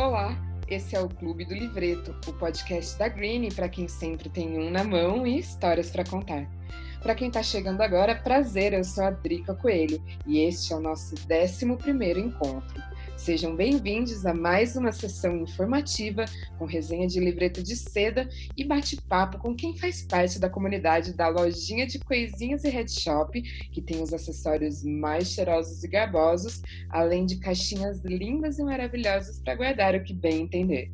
[0.00, 0.34] Olá,
[0.66, 4.70] esse é o Clube do Livreto, o podcast da Green para quem sempre tem um
[4.70, 6.48] na mão e histórias para contar.
[7.02, 10.80] Para quem está chegando agora, prazer, eu sou a Drica Coelho e este é o
[10.80, 12.82] nosso 11 primeiro encontro.
[13.20, 16.24] Sejam bem-vindos a mais uma sessão informativa
[16.58, 18.26] com resenha de livreto de seda
[18.56, 23.42] e bate-papo com quem faz parte da comunidade da lojinha de coisinhas e head shop,
[23.72, 29.54] que tem os acessórios mais cheirosos e garbosos, além de caixinhas lindas e maravilhosas para
[29.54, 30.90] guardar o que bem entender.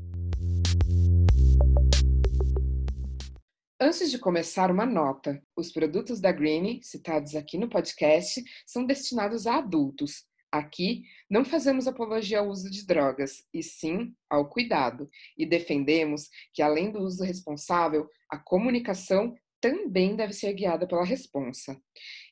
[3.80, 9.46] Antes de começar, uma nota: os produtos da Greeny, citados aqui no podcast, são destinados
[9.46, 10.24] a adultos.
[10.50, 16.62] Aqui, não fazemos apologia ao uso de drogas, e sim ao cuidado, e defendemos que,
[16.62, 21.76] além do uso responsável, a comunicação também deve ser guiada pela responsa.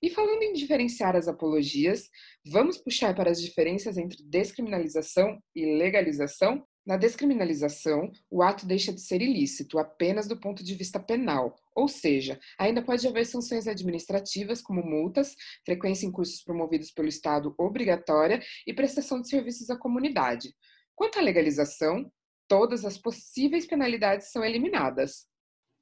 [0.02, 2.08] E falando em diferenciar as apologias,
[2.46, 6.64] vamos puxar para as diferenças entre descriminalização e legalização?
[6.86, 11.88] Na descriminalização, o ato deixa de ser ilícito apenas do ponto de vista penal, ou
[11.88, 18.42] seja, ainda pode haver sanções administrativas, como multas, frequência em cursos promovidos pelo Estado obrigatória
[18.66, 20.54] e prestação de serviços à comunidade.
[20.94, 22.10] Quanto à legalização,
[22.46, 25.26] todas as possíveis penalidades são eliminadas.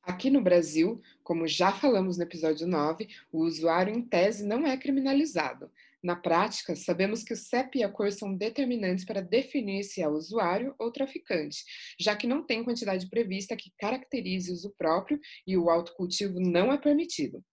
[0.03, 4.77] Aqui no Brasil, como já falamos no episódio 9, o usuário em tese não é
[4.77, 5.71] criminalizado.
[6.03, 10.09] Na prática, sabemos que o CEP e a cor são determinantes para definir se é
[10.09, 11.63] usuário ou traficante,
[11.99, 16.79] já que não tem quantidade prevista que caracterize uso próprio e o autocultivo não é
[16.79, 17.45] permitido.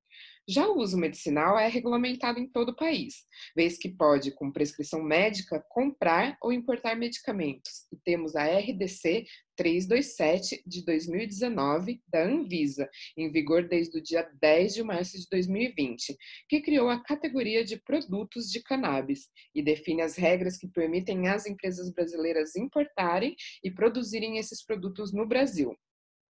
[0.50, 3.24] Já o uso medicinal é regulamentado em todo o país,
[3.56, 7.86] vez que pode, com prescrição médica, comprar ou importar medicamentos.
[7.94, 14.74] E temos a RDC 327 de 2019 da Anvisa, em vigor desde o dia 10
[14.74, 16.18] de março de 2020,
[16.50, 21.46] que criou a categoria de produtos de cannabis e define as regras que permitem às
[21.46, 25.78] empresas brasileiras importarem e produzirem esses produtos no Brasil.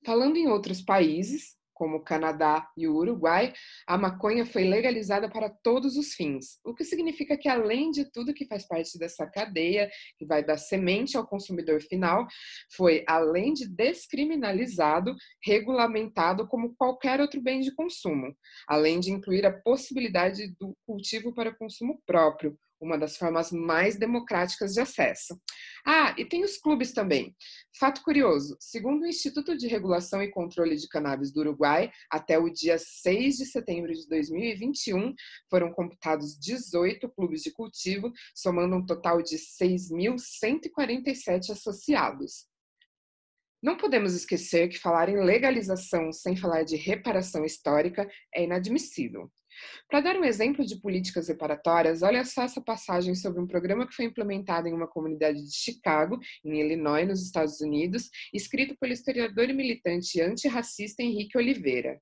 [0.05, 3.51] Falando em outros países, como o Canadá e o Uruguai,
[3.85, 8.33] a maconha foi legalizada para todos os fins, o que significa que, além de tudo
[8.33, 12.25] que faz parte dessa cadeia, que vai da semente ao consumidor final,
[12.73, 15.13] foi, além de descriminalizado,
[15.45, 18.33] regulamentado como qualquer outro bem de consumo,
[18.65, 24.73] além de incluir a possibilidade do cultivo para consumo próprio, uma das formas mais democráticas
[24.73, 25.39] de acesso.
[25.85, 27.35] Ah, e tem os clubes também.
[27.79, 32.49] Fato curioso: segundo o Instituto de Regulação e Controle de Cannabis do Uruguai, até o
[32.49, 35.13] dia 6 de setembro de 2021,
[35.49, 42.51] foram computados 18 clubes de cultivo, somando um total de 6.147 associados.
[43.63, 48.05] Não podemos esquecer que falar em legalização sem falar de reparação histórica
[48.35, 49.31] é inadmissível.
[49.89, 53.95] Para dar um exemplo de políticas reparatórias, olha só essa passagem sobre um programa que
[53.95, 59.49] foi implementado em uma comunidade de Chicago, em Illinois, nos Estados Unidos, escrito pelo historiador
[59.49, 61.99] e militante antirracista Henrique Oliveira.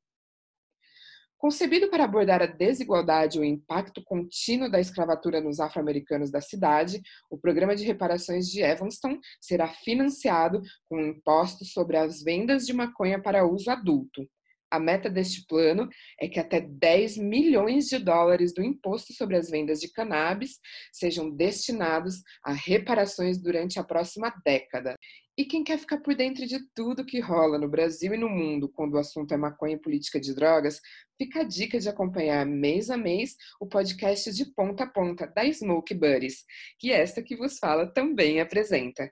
[1.42, 7.02] Concebido para abordar a desigualdade e o impacto contínuo da escravatura nos afro-americanos da cidade,
[7.32, 13.20] o programa de reparações de Evanston será financiado com impostos sobre as vendas de maconha
[13.20, 14.24] para uso adulto.
[14.72, 15.90] A meta deste plano
[16.20, 20.60] é que até 10 milhões de dólares do imposto sobre as vendas de cannabis
[20.94, 24.96] sejam destinados a reparações durante a próxima década.
[25.38, 28.70] E quem quer ficar por dentro de tudo que rola no Brasil e no mundo
[28.70, 30.80] quando o assunto é maconha e política de drogas,
[31.18, 35.52] fica a dica de acompanhar mês a mês o podcast de ponta a ponta da
[35.52, 36.44] Smoke Buddies,
[36.80, 39.12] que esta que vos fala também apresenta.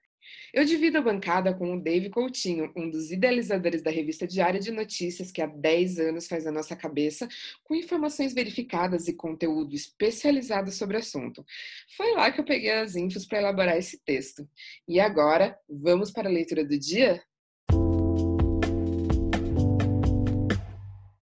[0.54, 4.72] Eu divido a bancada com o Dave Coutinho, um dos idealizadores da revista Diária de
[4.72, 7.28] Notícias, que há 10 anos faz a nossa cabeça,
[7.64, 11.46] com informações verificadas e conteúdo especializado sobre o assunto.
[11.96, 14.48] Foi lá que eu peguei as infos para elaborar esse texto.
[14.88, 17.22] E agora, vamos para a leitura do dia?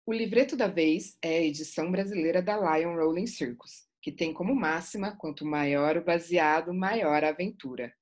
[0.07, 4.55] O livreto da vez é a edição brasileira da Lion Rolling Circus, que tem como
[4.55, 7.93] máxima: quanto maior o baseado, maior a aventura.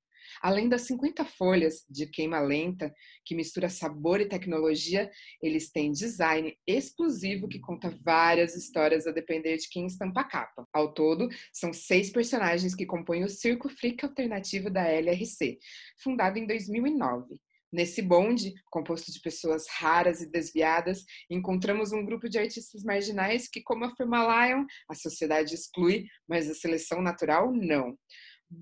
[0.44, 2.94] Além das 50 folhas de queima lenta,
[3.24, 5.10] que mistura sabor e tecnologia,
[5.42, 10.68] eles têm design exclusivo que conta várias histórias a depender de quem estampa a capa.
[10.70, 15.58] Ao todo, são seis personagens que compõem o Circo Freak Alternativo da LRC,
[16.02, 17.40] fundado em 2009.
[17.72, 23.62] Nesse bonde, composto de pessoas raras e desviadas, encontramos um grupo de artistas marginais que,
[23.62, 27.96] como afirma Lion, a sociedade exclui, mas a seleção natural não.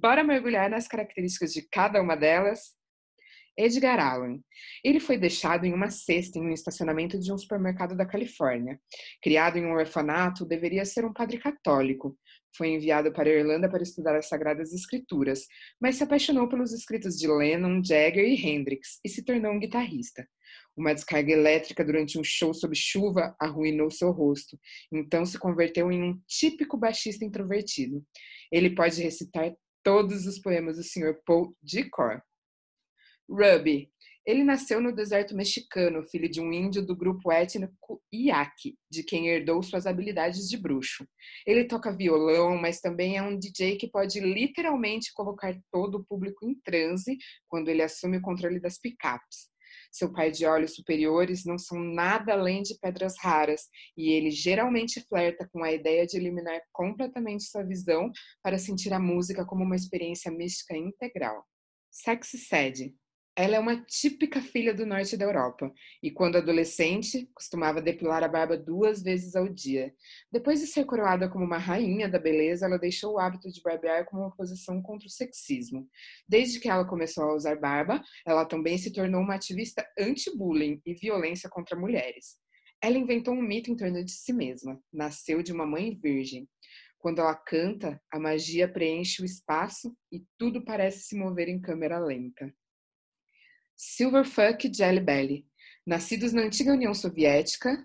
[0.00, 2.74] Bora mergulhar nas características de cada uma delas?
[3.58, 4.40] Edgar Allan.
[4.82, 8.80] Ele foi deixado em uma cesta em um estacionamento de um supermercado da Califórnia.
[9.22, 12.18] Criado em um orfanato, deveria ser um padre católico.
[12.56, 15.46] Foi enviado para a Irlanda para estudar as Sagradas Escrituras,
[15.80, 20.26] mas se apaixonou pelos escritos de Lennon, Jagger e Hendrix e se tornou um guitarrista.
[20.74, 24.58] Uma descarga elétrica durante um show sob chuva arruinou seu rosto,
[24.90, 28.02] então se converteu em um típico baixista introvertido.
[28.50, 31.20] Ele pode recitar todos os poemas do Sr.
[31.24, 32.22] Paul de cor.
[33.28, 33.90] Ruby,
[34.24, 39.28] ele nasceu no deserto mexicano, filho de um índio do grupo étnico Yaqui, de quem
[39.28, 41.06] herdou suas habilidades de bruxo.
[41.44, 46.46] Ele toca violão, mas também é um DJ que pode literalmente colocar todo o público
[46.46, 47.16] em transe
[47.48, 49.51] quando ele assume o controle das picapes.
[49.92, 55.00] Seu pai de olhos superiores não são nada além de pedras raras, e ele geralmente
[55.06, 58.10] flerta com a ideia de eliminar completamente sua visão
[58.42, 61.44] para sentir a música como uma experiência mística integral.
[61.90, 62.94] Sexy Sad
[63.34, 68.28] ela é uma típica filha do norte da Europa e, quando adolescente, costumava depilar a
[68.28, 69.94] barba duas vezes ao dia.
[70.30, 74.04] Depois de ser coroada como uma rainha da beleza, ela deixou o hábito de barbear
[74.04, 75.88] como uma posição contra o sexismo.
[76.28, 80.92] Desde que ela começou a usar barba, ela também se tornou uma ativista anti-bullying e
[80.92, 82.36] violência contra mulheres.
[82.82, 84.78] Ela inventou um mito em torno de si mesma.
[84.92, 86.46] Nasceu de uma mãe virgem.
[86.98, 91.98] Quando ela canta, a magia preenche o espaço e tudo parece se mover em câmera
[91.98, 92.52] lenta.
[93.84, 95.44] Silverfuck Jelly Belly.
[95.84, 97.84] Nascidos na antiga União Soviética,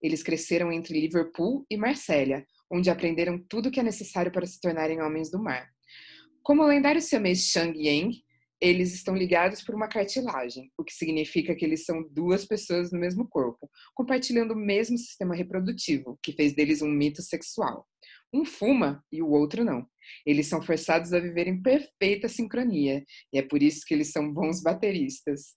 [0.00, 4.60] eles cresceram entre Liverpool e Marsella, onde aprenderam tudo o que é necessário para se
[4.60, 5.68] tornarem homens do mar.
[6.44, 8.22] Como o lendário siamês Shang Yang,
[8.60, 13.00] eles estão ligados por uma cartilagem, o que significa que eles são duas pessoas no
[13.00, 17.84] mesmo corpo, compartilhando o mesmo sistema reprodutivo, que fez deles um mito sexual.
[18.36, 19.88] Um fuma e o outro não.
[20.26, 23.02] Eles são forçados a viver em perfeita sincronia,
[23.32, 25.54] e é por isso que eles são bons bateristas.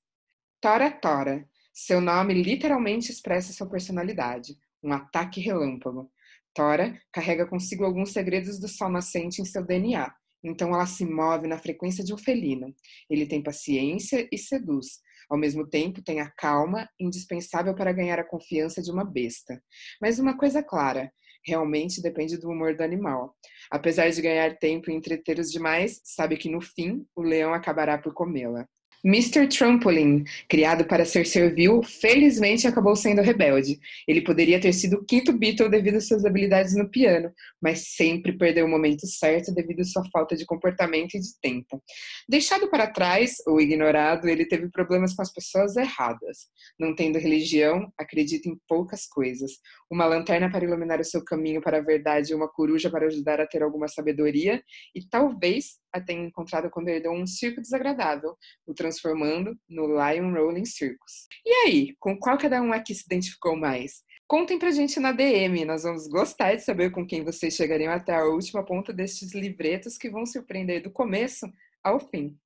[0.62, 1.46] Tora Tora.
[1.74, 6.10] Seu nome literalmente expressa sua personalidade, um ataque relâmpago.
[6.56, 10.10] Tora carrega consigo alguns segredos do sol nascente em seu DNA,
[10.42, 12.74] então ela se move na frequência de um felino.
[13.10, 15.02] Ele tem paciência e seduz.
[15.30, 19.62] Ao mesmo tempo, tem a calma, indispensável para ganhar a confiança de uma besta.
[20.02, 21.12] Mas uma coisa clara:
[21.46, 23.36] realmente depende do humor do animal.
[23.72, 27.98] Apesar de ganhar tempo e entreter os demais, sabe que no fim o leão acabará
[27.98, 28.68] por comê-la.
[29.04, 29.48] Mr.
[29.48, 33.80] Trampoline, criado para ser servil, felizmente acabou sendo rebelde.
[34.08, 37.32] Ele poderia ter sido o quinto Beatle devido às suas habilidades no piano,
[37.62, 41.82] mas sempre perdeu o momento certo devido à sua falta de comportamento e de tempo.
[42.28, 46.48] Deixado para trás ou ignorado, ele teve problemas com as pessoas erradas.
[46.80, 49.52] Não tendo religião, acredita em poucas coisas.
[49.90, 53.48] Uma lanterna para iluminar o seu caminho para a verdade uma coruja para ajudar a
[53.48, 54.62] ter alguma sabedoria,
[54.94, 60.66] e talvez a tenha encontrado quando herdou um circo desagradável, o transformando no Lion Rolling
[60.66, 61.28] Circus.
[61.46, 64.04] E aí, com qual cada um aqui se identificou mais?
[64.28, 68.16] Contem pra gente na DM, nós vamos gostar de saber com quem vocês chegariam até
[68.16, 71.52] a última ponta destes livretos que vão surpreender do começo
[71.84, 72.38] ao fim.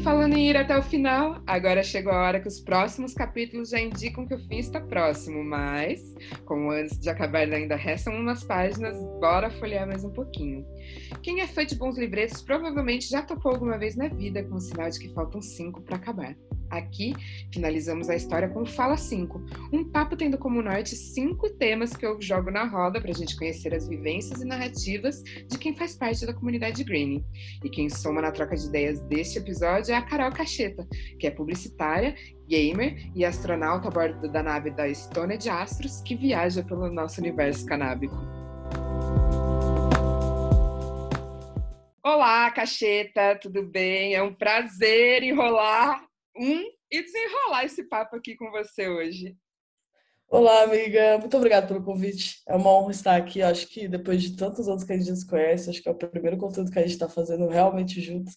[0.00, 3.78] Falando em ir até o final, agora chegou a hora que os próximos capítulos já
[3.78, 6.00] indicam que o fim está próximo, mas,
[6.46, 10.64] como antes de acabar ainda restam umas páginas, bora folhear mais um pouquinho.
[11.22, 14.60] Quem é fã de bons livretos provavelmente já topou alguma vez na vida com o
[14.60, 16.34] sinal de que faltam cinco para acabar.
[16.70, 17.14] Aqui,
[17.52, 22.22] finalizamos a história com Fala 5, um papo tendo como norte cinco temas que eu
[22.22, 26.24] jogo na roda para a gente conhecer as vivências e narrativas de quem faz parte
[26.24, 27.24] da comunidade Green.
[27.64, 30.86] E quem soma na troca de ideias deste episódio é a Carol Cacheta,
[31.18, 32.14] que é publicitária,
[32.48, 37.20] gamer e astronauta a bordo da nave da Estônia de Astros, que viaja pelo nosso
[37.20, 38.16] universo canábico.
[42.02, 44.14] Olá, Cacheta, tudo bem?
[44.14, 46.09] É um prazer enrolar
[46.40, 49.36] um e desenrolar esse papo aqui com você hoje.
[50.26, 51.18] Olá, amiga.
[51.18, 52.40] Muito obrigada pelo convite.
[52.48, 53.42] É uma honra estar aqui.
[53.42, 55.94] Acho que depois de tantos anos que a gente se conhece, acho que é o
[55.94, 58.34] primeiro conteúdo que a gente está fazendo realmente juntos.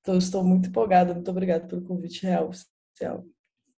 [0.00, 1.12] Então, estou muito empolgada.
[1.12, 2.50] Muito obrigada pelo convite real.
[2.50, 3.24] Oficial.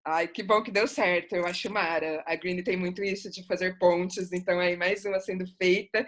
[0.03, 1.36] Ai, que bom que deu certo.
[1.36, 2.24] Eu acho mara.
[2.25, 6.05] A Green tem muito isso de fazer pontes, então aí mais uma sendo feita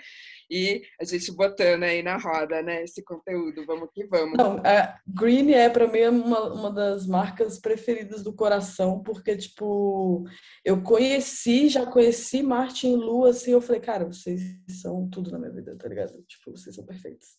[0.50, 3.66] e a gente botando aí na roda, né, esse conteúdo.
[3.68, 4.36] Vamos que vamos.
[4.36, 10.24] Não, a Green é para mim uma, uma das marcas preferidas do coração, porque tipo,
[10.66, 14.42] eu conheci, já conheci Martin Lu assim, eu falei, cara, vocês
[14.82, 16.20] são tudo na minha vida, tá ligado?
[16.24, 17.38] Tipo, vocês são perfeitos.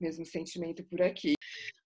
[0.00, 1.34] Mesmo sentimento por aqui.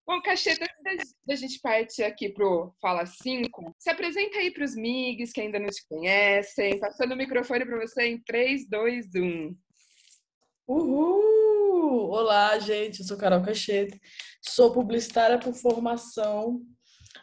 [0.09, 4.75] Bom, Cacheta, antes da gente partir aqui pro Fala 5, se apresenta aí para os
[4.75, 9.55] MIGs que ainda não te conhecem, passando o microfone para você em 3, 2, 1.
[10.67, 12.09] Uhul!
[12.09, 13.99] Olá, gente, eu sou Carol Cacheta,
[14.41, 16.59] sou publicitária por formação,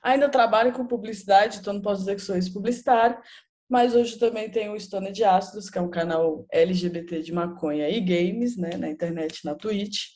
[0.01, 3.21] ainda trabalho com publicidade, então não posso dizer que sou ex-publicitária,
[3.69, 7.91] Mas hoje também tem o Stone de Astros, que é um canal LGBT de maconha
[7.91, 10.16] e games, né, na internet, na Twitch.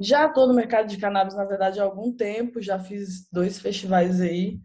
[0.00, 4.20] Já estou no mercado de cannabis, na verdade, há algum tempo, já fiz dois festivais
[4.20, 4.58] aí.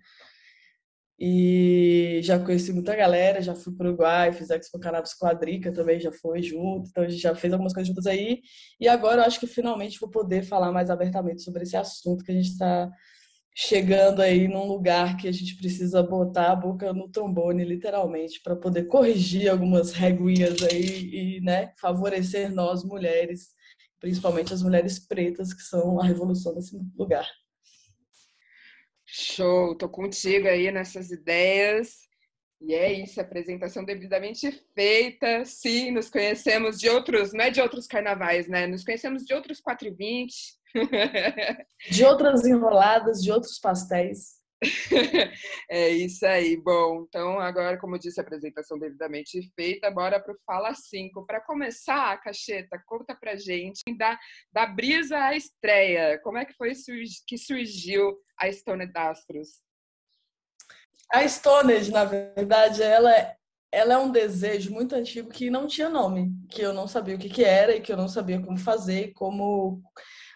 [1.17, 5.99] E já conheci muita galera, já fui para o Uruguai, fiz Expo Cannabis Quadrica também,
[5.99, 8.41] já foi junto, então a gente já fez algumas coisas juntas aí.
[8.79, 12.31] E agora eu acho que finalmente vou poder falar mais abertamente sobre esse assunto que
[12.31, 12.91] a gente está
[13.55, 18.55] chegando aí num lugar que a gente precisa botar a boca no trombone, literalmente, para
[18.55, 23.55] poder corrigir algumas reguinhas aí e né, favorecer nós mulheres,
[23.99, 27.27] principalmente as mulheres pretas, que são a revolução desse lugar.
[29.05, 32.05] Show, tô contigo aí nessas ideias.
[32.61, 35.45] E é isso, apresentação devidamente feita.
[35.45, 38.65] Sim, nos conhecemos de outros, não é de outros carnavais, né?
[38.65, 40.33] Nos conhecemos de outros 4 e 20
[41.89, 44.43] de outras enroladas, de outros pastéis.
[45.69, 46.57] é isso aí.
[46.57, 51.25] Bom, então agora, como eu disse, a apresentação devidamente feita, bora para o Fala 5.
[51.25, 54.17] Para começar, Cacheta, conta pra gente da,
[54.51, 56.19] da brisa à estreia.
[56.23, 56.73] Como é que foi
[57.27, 59.61] que surgiu a Stoned Astros?
[61.11, 63.11] A Stoned, na verdade, ela,
[63.71, 67.19] ela é um desejo muito antigo que não tinha nome, que eu não sabia o
[67.19, 69.81] que, que era e que eu não sabia como fazer, como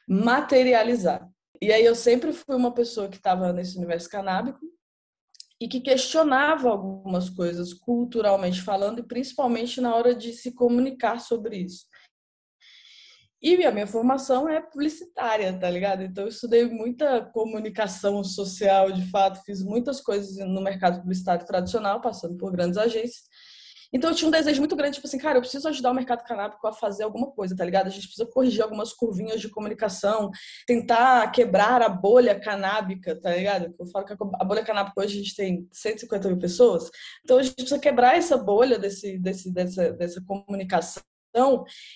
[0.08, 1.28] materializar.
[1.62, 4.60] E aí eu sempre fui uma pessoa que estava nesse universo canábico
[5.62, 11.58] e que questionava algumas coisas culturalmente falando e principalmente na hora de se comunicar sobre
[11.58, 11.86] isso.
[13.42, 16.04] E a minha formação é publicitária, tá ligado?
[16.04, 22.02] Então eu estudei muita comunicação social, de fato, fiz muitas coisas no mercado publicitário tradicional,
[22.02, 23.24] passando por grandes agências.
[23.92, 26.24] Então eu tinha um desejo muito grande, tipo assim, cara, eu preciso ajudar o mercado
[26.24, 27.88] canábico a fazer alguma coisa, tá ligado?
[27.88, 30.30] A gente precisa corrigir algumas curvinhas de comunicação,
[30.68, 33.74] tentar quebrar a bolha canábica, tá ligado?
[33.80, 36.90] Eu falo que a bolha canábica hoje a gente tem 150 mil pessoas,
[37.24, 41.04] então a gente precisa quebrar essa bolha desse, desse, dessa, dessa comunicação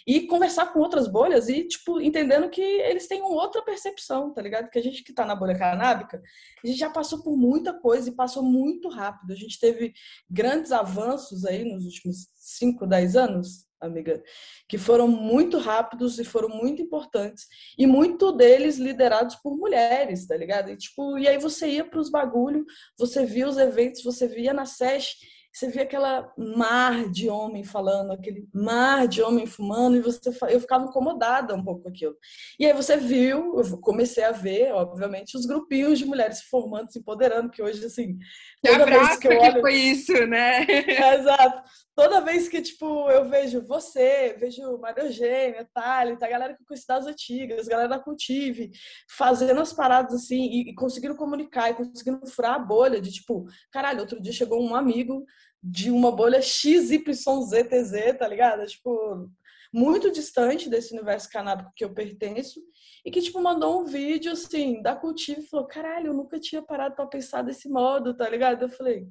[0.05, 4.69] e conversar com outras bolhas e, tipo, entendendo que eles têm outra percepção, tá ligado?
[4.69, 6.21] Que a gente que tá na bolha canábica,
[6.63, 9.33] a gente já passou por muita coisa e passou muito rápido.
[9.33, 9.93] A gente teve
[10.29, 14.23] grandes avanços aí nos últimos 5, 10 anos, amiga,
[14.67, 17.47] que foram muito rápidos e foram muito importantes.
[17.77, 20.69] E muito deles liderados por mulheres, tá ligado?
[20.71, 22.65] E, tipo, e aí você ia para os bagulho,
[22.97, 28.11] você via os eventos, você via na SESH você via aquela mar de homem falando,
[28.11, 30.19] aquele mar de homem fumando, e você,
[30.49, 32.17] eu ficava incomodada um pouco com aquilo.
[32.59, 36.91] E aí você viu, eu comecei a ver, obviamente, os grupinhos de mulheres se formando,
[36.91, 38.17] se empoderando, que hoje, assim.
[38.63, 39.53] Toda vez que eu olho...
[39.53, 40.65] que foi isso, né?
[40.65, 41.69] É, exato.
[41.95, 46.87] Toda vez que, tipo, eu vejo você, vejo Maria Eugênia, Thalita, a galera que conhece
[46.87, 48.71] das antigas, a galera da Cultive,
[49.07, 53.45] fazendo as paradas assim e, e conseguindo comunicar e conseguindo furar a bolha de, tipo,
[53.71, 55.23] caralho, outro dia chegou um amigo
[55.63, 58.65] de uma bolha XYZTZ, tá ligado?
[58.67, 59.29] Tipo,
[59.73, 62.61] muito distante desse universo canábico que eu pertenço
[63.05, 66.61] e que, tipo, mandou um vídeo, assim, da Cultiva e falou, caralho, eu nunca tinha
[66.61, 68.63] parado pra pensar desse modo, tá ligado?
[68.63, 69.07] Eu falei,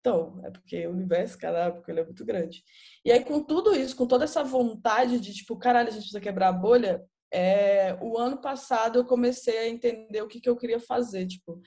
[0.00, 2.62] então, é porque o universo canábico, ele é muito grande.
[3.04, 6.20] E aí, com tudo isso, com toda essa vontade de, tipo, caralho, a gente precisa
[6.20, 7.02] quebrar a bolha,
[7.32, 11.60] é, o ano passado eu comecei a entender o que, que eu queria fazer, tipo,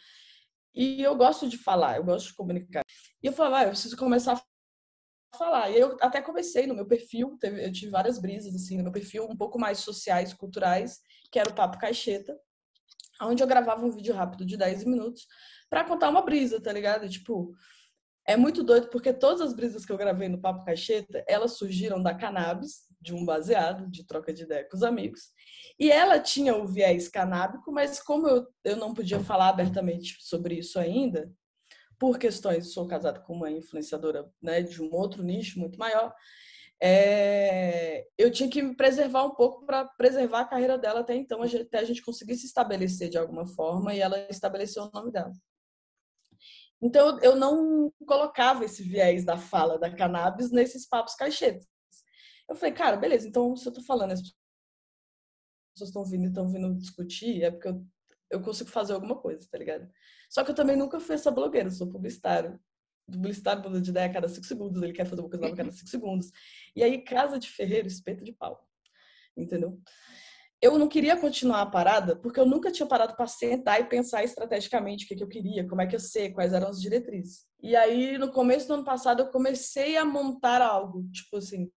[0.73, 2.83] e eu gosto de falar, eu gosto de comunicar.
[3.21, 5.69] E eu falava, ah, eu preciso começar a falar.
[5.69, 8.91] E eu até comecei no meu perfil, teve, eu tive várias brisas, assim, no meu
[8.91, 10.99] perfil um pouco mais sociais, culturais,
[11.31, 12.37] que era o Papo Caixeta,
[13.21, 15.27] onde eu gravava um vídeo rápido de 10 minutos
[15.69, 17.07] para contar uma brisa, tá ligado?
[17.09, 17.53] Tipo,
[18.25, 22.01] é muito doido porque todas as brisas que eu gravei no Papo Caixeta, elas surgiram
[22.01, 25.31] da cannabis, de um baseado, de troca de ideia com os amigos.
[25.79, 30.55] E ela tinha o viés canábico, mas como eu, eu não podia falar abertamente sobre
[30.55, 31.31] isso ainda,
[31.97, 36.13] por questões, sou casada com uma influenciadora né, de um outro nicho muito maior,
[36.81, 41.41] é, eu tinha que me preservar um pouco para preservar a carreira dela até então,
[41.43, 45.33] até a gente conseguir se estabelecer de alguma forma e ela estabeleceu o nome dela.
[46.81, 51.67] Então, eu não colocava esse viés da fala da cannabis nesses papos caixetes.
[52.49, 56.75] Eu falei, cara, beleza, então se eu tô falando, as pessoas estão vindo estão vindo
[56.75, 57.85] discutir, é porque eu,
[58.31, 59.89] eu consigo fazer alguma coisa, tá ligado?
[60.29, 62.59] Só que eu também nunca fui essa blogueira, sou publicitário.
[63.11, 65.57] Publicitário muda de ideia a cada cinco segundos, ele quer fazer uma coisa nova a
[65.57, 66.31] cada cinco segundos.
[66.75, 68.67] E aí, casa de ferreiro, espeto de pau.
[69.37, 69.81] Entendeu?
[70.61, 74.23] eu não queria continuar a parada porque eu nunca tinha parado para sentar e pensar
[74.23, 77.45] estrategicamente o que, que, eu queria, como é que eu sei, quais eram as diretrizes.
[77.61, 81.71] E aí, no começo do ano passado, eu comecei a montar algo, tipo assim,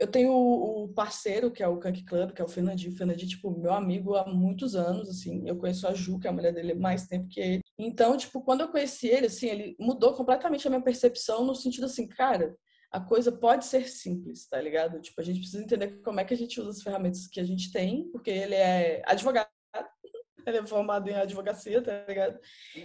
[0.00, 2.90] eu tenho o parceiro, que é o Kank Club, que é o Fernandinho.
[2.90, 5.46] O Fernandinho, tipo, meu amigo há muitos anos, assim.
[5.46, 7.60] Eu conheço a Ju, que é a mulher dele, mais tempo que ele.
[7.78, 11.84] Então, tipo, quando eu conheci ele, assim, ele mudou completamente a minha percepção no sentido
[11.84, 12.56] assim, cara,
[12.90, 15.00] a coisa pode ser simples, tá ligado?
[15.02, 17.44] Tipo, a gente precisa entender como é que a gente usa as ferramentas que a
[17.44, 19.48] gente tem, porque ele é advogado,
[20.46, 22.38] ele é formado em advocacia, tá ligado?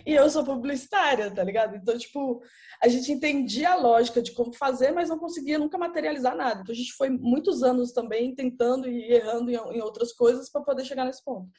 [0.05, 1.75] E eu sou publicitária, tá ligado?
[1.75, 2.41] Então, tipo,
[2.81, 6.61] a gente entendia a lógica de como fazer, mas não conseguia nunca materializar nada.
[6.61, 10.85] Então, a gente foi muitos anos também tentando e errando em outras coisas para poder
[10.85, 11.49] chegar nesse ponto.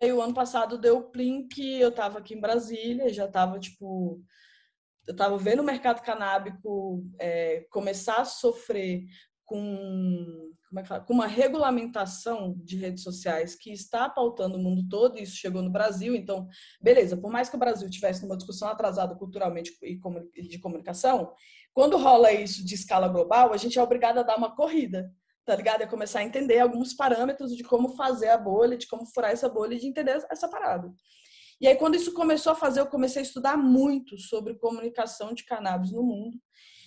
[0.00, 3.58] E o ano passado deu o plim que eu tava aqui em Brasília, já tava,
[3.58, 4.22] tipo,
[5.06, 9.04] eu estava vendo o mercado canábico é, começar a sofrer
[9.44, 11.04] com, como é que fala?
[11.04, 15.62] com uma regulamentação de redes sociais que está pautando o mundo todo, e isso chegou
[15.62, 16.48] no Brasil, então,
[16.80, 21.32] beleza, por mais que o Brasil tivesse uma discussão atrasada culturalmente e de comunicação,
[21.72, 25.12] quando rola isso de escala global, a gente é obrigado a dar uma corrida,
[25.44, 25.82] tá ligado?
[25.82, 29.48] É começar a entender alguns parâmetros de como fazer a bolha, de como furar essa
[29.48, 30.92] bolha e de entender essa parada.
[31.60, 35.44] E aí, quando isso começou a fazer, eu comecei a estudar muito sobre comunicação de
[35.44, 36.38] cannabis no mundo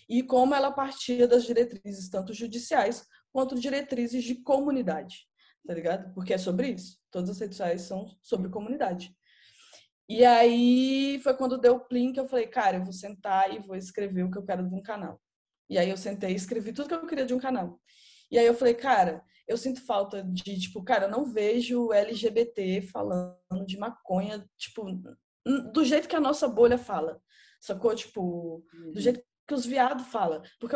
[0.09, 5.27] e como ela partia das diretrizes, tanto judiciais quanto diretrizes de comunidade,
[5.65, 6.13] tá ligado?
[6.13, 6.97] Porque é sobre isso.
[7.11, 9.15] Todas as redes sociais são sobre comunidade.
[10.07, 13.59] E aí foi quando deu o plim que eu falei, cara, eu vou sentar e
[13.59, 15.21] vou escrever o que eu quero de um canal.
[15.69, 17.79] E aí eu sentei e escrevi tudo que eu queria de um canal.
[18.31, 22.81] E aí eu falei, cara, eu sinto falta de, tipo, cara, eu não vejo LGBT
[22.81, 24.85] falando de maconha, tipo,
[25.73, 27.21] do jeito que a nossa bolha fala.
[27.61, 27.93] Sacou?
[27.93, 29.01] Tipo, do uhum.
[29.01, 30.41] jeito que os viados falam.
[30.59, 30.75] Porque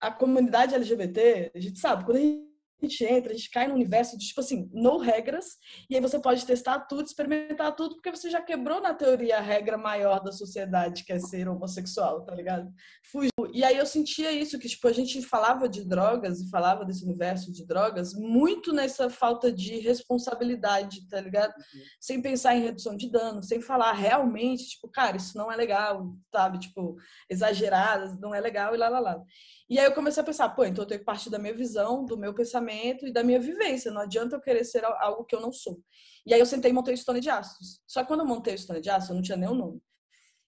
[0.00, 4.16] a comunidade LGBT, a gente sabe, quando a gente entra, a gente cai no universo
[4.16, 5.56] de, tipo assim, no regras,
[5.90, 9.40] e aí você pode testar tudo, experimentar tudo, porque você já quebrou na teoria a
[9.40, 12.72] regra maior da sociedade, que é ser homossexual, tá ligado?
[13.10, 13.30] Fugiu.
[13.52, 17.04] E aí eu sentia isso, que, tipo, a gente falava de drogas e falava desse
[17.04, 21.50] universo de drogas muito nessa falta de responsabilidade, tá ligado?
[21.50, 21.80] Uhum.
[22.00, 26.14] Sem pensar em redução de dano, sem falar realmente, tipo, cara, isso não é legal,
[26.32, 26.60] sabe?
[26.60, 26.96] Tipo,
[27.28, 29.22] exagerado, não é legal e lá, lá, lá.
[29.68, 32.04] E aí eu comecei a pensar, pô, então eu tenho que partir da minha visão,
[32.04, 33.90] do meu pensamento e da minha vivência.
[33.90, 35.78] Não adianta eu querer ser algo que eu não sou.
[36.24, 37.80] E aí eu sentei e montei o Stone de Astros.
[37.86, 39.82] Só que quando eu montei o Stone de Astros, eu não tinha o nome.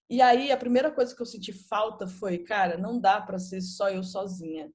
[0.09, 3.61] E aí a primeira coisa que eu senti falta foi, cara, não dá para ser
[3.61, 4.71] só eu sozinha.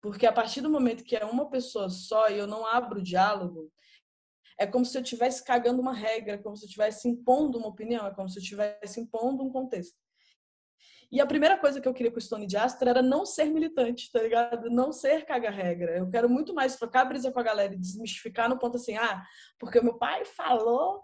[0.00, 3.02] Porque a partir do momento que é uma pessoa só e eu não abro o
[3.02, 3.72] diálogo,
[4.58, 7.68] é como se eu estivesse cagando uma regra, é como se eu estivesse impondo uma
[7.68, 9.96] opinião, é como se eu estivesse impondo um contexto.
[11.10, 13.46] E a primeira coisa que eu queria com o Stone de Astra era não ser
[13.46, 14.68] militante, tá ligado?
[14.68, 15.96] Não ser caga-regra.
[15.96, 19.24] Eu quero muito mais trocar brisa com a galera e desmistificar no ponto assim, ah,
[19.58, 21.00] porque o meu pai falou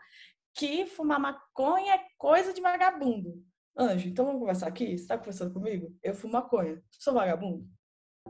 [0.54, 3.42] que fumar maconha é coisa de vagabundo.
[3.76, 4.96] Anjo, então vamos conversar aqui?
[4.96, 5.96] Você tá conversando comigo?
[6.02, 6.82] Eu fumo maconha.
[6.92, 7.66] Sou vagabundo?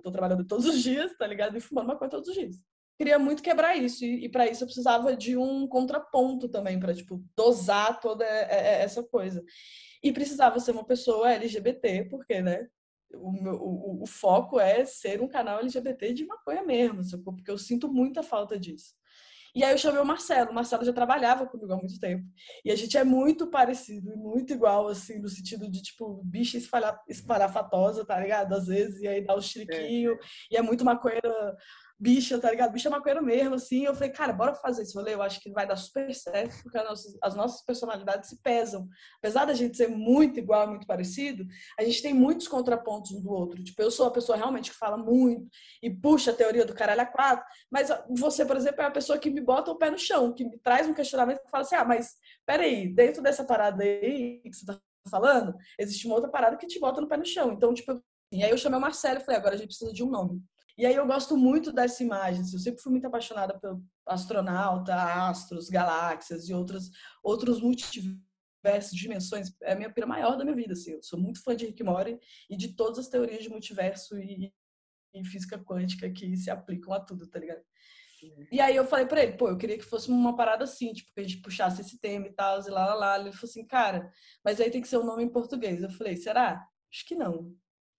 [0.02, 1.56] Tô trabalhando todos os dias, tá ligado?
[1.56, 2.56] E fumando maconha todos os dias.
[2.96, 4.04] Queria muito quebrar isso.
[4.04, 9.02] E, e para isso eu precisava de um contraponto também, para tipo, dosar toda essa
[9.02, 9.44] coisa.
[10.02, 12.68] E precisava ser uma pessoa LGBT, porque, né?
[13.14, 17.56] O, meu, o, o, foco é ser um canal LGBT de maconha mesmo, porque eu
[17.56, 18.92] sinto muita falta disso.
[19.54, 20.50] E aí eu chamei o Marcelo.
[20.50, 22.26] O Marcelo já trabalhava comigo há muito tempo.
[22.64, 26.58] E a gente é muito parecido e muito igual, assim, no sentido de, tipo, bicha
[27.08, 28.52] esparafatosa, tá ligado?
[28.52, 30.14] Às vezes, e aí dá o um chiliquinho.
[30.14, 30.18] É.
[30.50, 31.56] E é muito maconheira
[31.98, 32.72] bicha, tá ligado?
[32.72, 33.84] Bicha maconheiro mesmo, assim.
[33.84, 35.14] Eu falei, cara, bora fazer esse rolê.
[35.14, 38.88] Eu acho que vai dar super certo, porque as nossas, as nossas personalidades se pesam.
[39.18, 41.44] Apesar da gente ser muito igual, muito parecido,
[41.78, 43.62] a gente tem muitos contrapontos um do outro.
[43.62, 45.46] Tipo, eu sou a pessoa realmente que fala muito
[45.82, 49.18] e puxa a teoria do caralho a quatro, mas você, por exemplo, é a pessoa
[49.18, 51.76] que me bota o pé no chão, que me traz um questionamento que fala assim,
[51.76, 52.14] ah, mas
[52.46, 54.78] peraí, dentro dessa parada aí que você tá
[55.08, 57.52] falando, existe uma outra parada que te bota no pé no chão.
[57.52, 58.02] Então, tipo,
[58.32, 60.42] e aí eu chamei o Marcelo e falei, agora a gente precisa de um nome.
[60.76, 62.42] E aí eu gosto muito dessa imagem.
[62.42, 66.90] Assim, eu sempre fui muito apaixonada pelo astronauta, astros, galáxias e outras,
[67.22, 69.54] outros multiversos, dimensões.
[69.62, 70.72] É a minha pira maior da minha vida.
[70.72, 70.92] Assim.
[70.92, 72.18] Eu sou muito fã de Rick Mori
[72.50, 74.52] e de todas as teorias de multiverso e,
[75.14, 77.62] e física quântica que se aplicam a tudo, tá ligado?
[78.50, 81.12] E aí eu falei pra ele, pô, eu queria que fosse uma parada assim, tipo,
[81.12, 83.18] que a gente puxasse esse tema e tal, e lá, lá, lá.
[83.18, 84.10] Ele falou assim, cara,
[84.44, 85.82] mas aí tem que ser o um nome em português.
[85.82, 86.66] Eu falei, será?
[86.90, 87.54] Acho que não.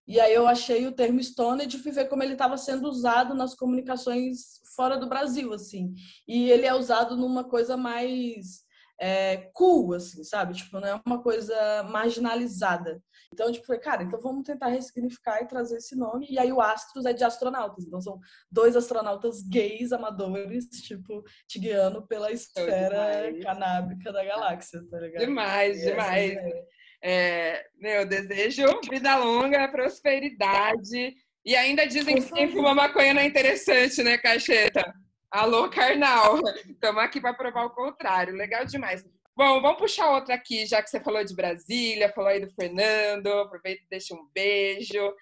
[0.06, 3.34] E aí eu achei o termo stoned e fui ver como ele estava sendo usado
[3.34, 5.94] nas comunicações fora do Brasil, assim.
[6.28, 8.66] E ele é usado numa coisa mais
[9.00, 10.54] é, cool, assim, sabe?
[10.54, 13.02] Tipo, não é uma coisa marginalizada.
[13.32, 16.26] Então, tipo, falei, cara, então vamos tentar ressignificar e trazer esse nome.
[16.30, 17.84] E aí o Astros é de astronautas.
[17.84, 18.18] Então são
[18.50, 25.24] dois astronautas gays amadores, tipo, te guiando pela esfera canábica da galáxia, tá ligado?
[25.26, 26.32] Demais, e demais.
[26.32, 26.75] É
[27.08, 31.14] é, meu, desejo vida longa, prosperidade.
[31.44, 34.92] E ainda dizem que quem fuma maconha não é interessante, né, Cacheta?
[35.30, 36.40] Alô, carnal.
[36.68, 38.34] Estamos aqui para provar o contrário.
[38.34, 39.04] Legal demais.
[39.36, 43.28] Bom, vamos puxar outra aqui, já que você falou de Brasília, falou aí do Fernando,
[43.28, 45.14] aproveita e deixa um beijo.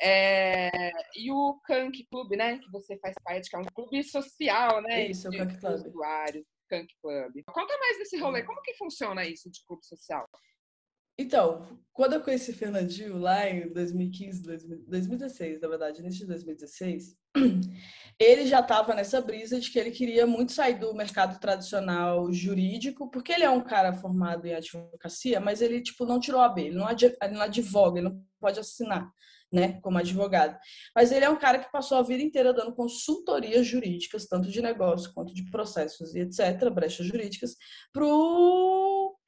[0.00, 0.70] É,
[1.16, 2.58] e o Kank Club, né?
[2.58, 5.08] Que você faz parte, que é um clube social, né?
[5.08, 5.74] Isso, de, o Kank Club.
[5.74, 7.42] Usuários, Kank Club.
[7.52, 10.24] Conta mais desse rolê, como que funciona isso de clube social?
[11.18, 14.42] Então, quando eu conheci Fernandinho lá em 2015,
[14.88, 17.16] 2016, na verdade, início de 2016,
[18.18, 23.10] ele já estava nessa brisa de que ele queria muito sair do mercado tradicional jurídico,
[23.10, 26.62] porque ele é um cara formado em advocacia, mas ele tipo não tirou a B,
[26.62, 29.10] ele não, advoga, ele não pode assinar,
[29.52, 30.58] né, como advogado.
[30.96, 34.62] Mas ele é um cara que passou a vida inteira dando consultorias jurídicas, tanto de
[34.62, 37.54] negócio quanto de processos e etc, brechas jurídicas,
[37.92, 38.81] pro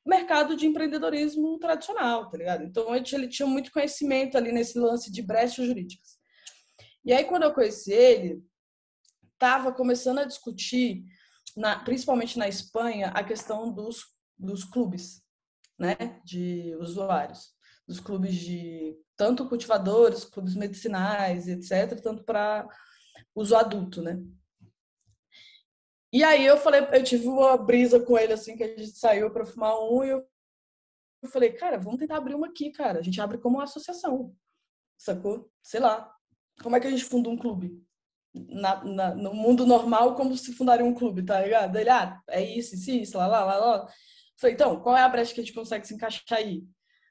[0.04, 2.64] mercado de empreendedorismo tradicional, tá ligado?
[2.64, 6.18] Então ele tinha muito conhecimento ali nesse lance de brechas jurídicas.
[7.04, 8.42] E aí quando eu conheci ele,
[9.32, 11.04] estava começando a discutir,
[11.56, 14.04] na, principalmente na Espanha, a questão dos,
[14.38, 15.22] dos clubes,
[15.78, 17.52] né, de usuários,
[17.86, 22.66] dos clubes de tanto cultivadores, clubes medicinais, etc, tanto para
[23.34, 24.18] uso adulto, né?
[26.14, 29.32] E aí eu falei, eu tive uma brisa com ele assim que a gente saiu
[29.32, 30.24] para fumar um e eu
[31.28, 33.00] falei, cara, vamos tentar abrir uma aqui, cara.
[33.00, 34.32] A gente abre como uma associação,
[34.96, 35.50] sacou?
[35.60, 36.08] Sei lá.
[36.62, 37.82] Como é que a gente funda um clube?
[38.32, 41.76] Na, na, no mundo normal, como se fundaria um clube, tá ligado?
[41.76, 43.88] Ele, ah, é isso, isso, isso, lá, lá, lá, lá.
[44.38, 46.62] Falei, então, qual é a brecha que a gente consegue se encaixar aí?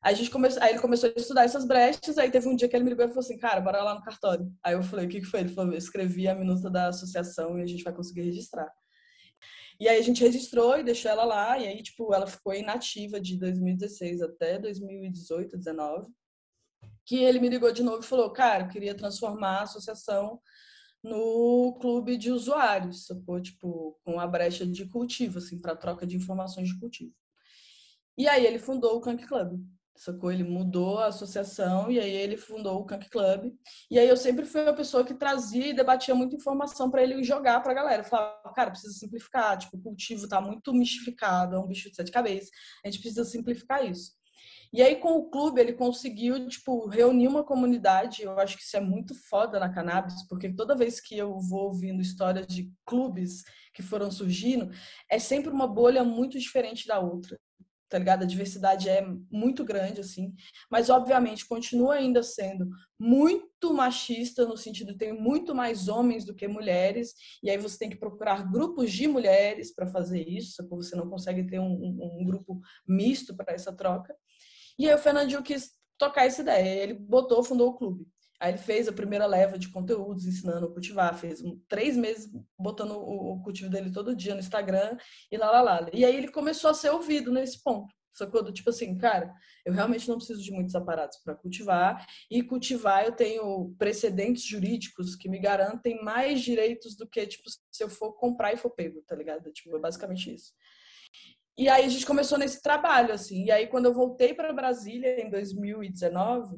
[0.01, 2.69] Aí, a gente começou, aí ele começou a estudar essas brechas, aí teve um dia
[2.69, 4.49] que ele me ligou e falou assim, cara, bora lá no cartório.
[4.63, 5.41] Aí eu falei, o que, que foi?
[5.41, 8.71] Ele falou, eu escrevi a minuta da associação e a gente vai conseguir registrar.
[9.79, 13.19] E aí a gente registrou e deixou ela lá, e aí, tipo, ela ficou inativa
[13.19, 16.11] de 2016 até 2018, 19.
[17.05, 20.39] Que ele me ligou de novo e falou, cara, eu queria transformar a associação
[21.03, 23.41] no clube de usuários, sacou?
[23.41, 27.13] Tipo, com a brecha de cultivo, assim, para troca de informações de cultivo.
[28.17, 29.59] E aí ele fundou o Kank Club
[29.95, 30.31] sacou?
[30.31, 33.53] Ele mudou a associação e aí ele fundou o Kank Club.
[33.89, 37.23] E aí eu sempre fui a pessoa que trazia e debatia muita informação para ele
[37.23, 38.03] jogar para a galera.
[38.03, 42.11] falava, cara, precisa simplificar, tipo, o cultivo tá muito mistificado, é um bicho de sete
[42.11, 42.49] cabeças.
[42.83, 44.11] A gente precisa simplificar isso.
[44.73, 48.23] E aí com o clube ele conseguiu, tipo, reunir uma comunidade.
[48.23, 51.65] Eu acho que isso é muito foda na cannabis, porque toda vez que eu vou
[51.65, 54.71] ouvindo histórias de clubes que foram surgindo,
[55.09, 57.39] é sempre uma bolha muito diferente da outra
[57.93, 58.23] tá ligado?
[58.23, 60.33] A diversidade é muito grande, assim,
[60.67, 62.67] mas obviamente continua ainda sendo
[62.99, 67.77] muito machista, no sentido de ter muito mais homens do que mulheres, e aí você
[67.77, 71.71] tem que procurar grupos de mulheres para fazer isso, porque você não consegue ter um,
[71.71, 74.15] um, um grupo misto para essa troca.
[74.79, 78.07] E aí o Fernandinho quis tocar essa ideia, ele botou, fundou o clube.
[78.43, 82.29] Aí ele fez a primeira leva de conteúdos ensinando a cultivar, fez um, três meses
[82.59, 84.97] botando o, o, cultivo dele todo dia no Instagram
[85.31, 85.89] e lá, lá, lá.
[85.93, 87.95] E aí ele começou a ser ouvido nesse ponto.
[88.13, 88.43] Sacou?
[88.43, 89.33] Do tipo assim, cara,
[89.65, 92.05] eu realmente não preciso de muitos aparatos para cultivar.
[92.29, 97.81] E cultivar eu tenho precedentes jurídicos que me garantem mais direitos do que, tipo, se
[97.81, 99.53] eu for comprar e for pego, tá ligado?
[99.53, 100.51] Tipo, é basicamente isso.
[101.57, 103.45] E aí a gente começou nesse trabalho, assim.
[103.45, 106.57] E aí quando eu voltei para Brasília em 2019,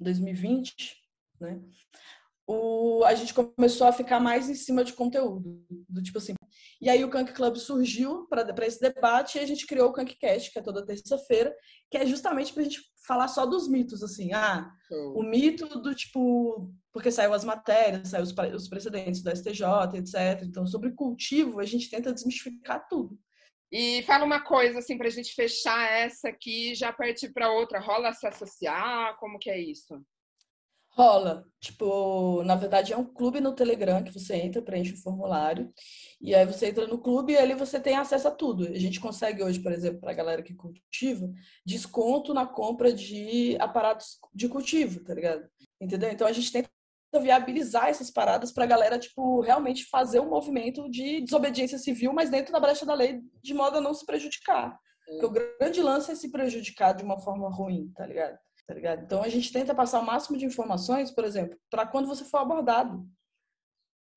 [0.00, 0.96] 2020,
[1.40, 1.60] né?
[2.50, 6.32] O, a gente começou a ficar mais em cima de conteúdo, do tipo assim.
[6.80, 10.50] E aí o Kank Club surgiu para esse debate e a gente criou o Kankcast,
[10.50, 11.54] que é toda terça-feira,
[11.90, 14.32] que é justamente para a gente falar só dos mitos, assim.
[14.32, 14.70] Ah,
[15.14, 16.72] o mito do tipo.
[16.90, 20.42] Porque saiu as matérias, saiu os, os precedentes do STJ, etc.
[20.42, 23.18] Então, sobre cultivo, a gente tenta desmistificar tudo.
[23.70, 27.78] E fala uma coisa assim para a gente fechar essa aqui, já partir para outra.
[27.80, 29.16] Rola se associar?
[29.18, 30.02] Como que é isso?
[30.90, 31.46] Rola.
[31.60, 35.72] Tipo, na verdade é um clube no Telegram que você entra, preenche o formulário
[36.20, 38.64] e aí você entra no clube e ali você tem acesso a tudo.
[38.66, 41.30] A gente consegue hoje, por exemplo, para a galera que cultiva,
[41.64, 45.48] desconto na compra de aparatos de cultivo, tá ligado?
[45.80, 46.10] Entendeu?
[46.10, 46.70] Então a gente tenta
[47.18, 52.28] viabilizar essas paradas para a galera, tipo, realmente fazer um movimento de desobediência civil, mas
[52.28, 54.78] dentro da brecha da lei, de modo a não se prejudicar.
[55.06, 58.38] Porque o grande lance é se prejudicar de uma forma ruim, tá ligado?
[58.66, 59.02] Tá ligado?
[59.02, 62.38] Então a gente tenta passar o máximo de informações, por exemplo, para quando você for
[62.38, 63.08] abordado.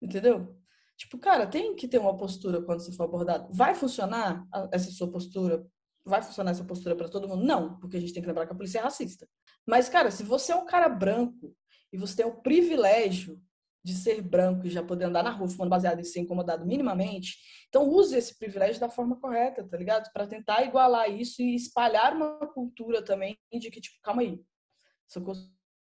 [0.02, 0.54] Entendeu?
[0.98, 3.48] Tipo, cara, tem que ter uma postura quando você for abordado.
[3.54, 5.66] Vai funcionar essa sua postura?
[6.06, 7.46] Vai funcionar essa postura para todo mundo?
[7.46, 9.28] Não, porque a gente tem que lembrar que a polícia é racista.
[9.66, 11.56] Mas, cara, se você é um cara branco
[11.92, 13.42] e você tem o privilégio
[13.84, 17.38] de ser branco e já poder andar na rua fumando baseado e ser incomodado minimamente,
[17.68, 20.12] então use esse privilégio da forma correta, tá ligado?
[20.14, 24.40] Para tentar igualar isso e espalhar uma cultura também de que, tipo, calma aí,